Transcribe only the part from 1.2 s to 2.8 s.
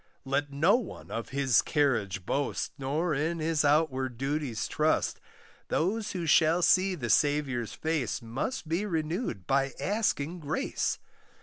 his carriage boast